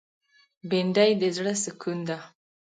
[0.69, 2.17] بېنډۍ د زړه سکون ده